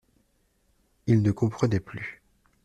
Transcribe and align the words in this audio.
Il 1.05 1.21
ne 1.21 1.29
comprenait 1.31 1.79
plus. 1.79 2.23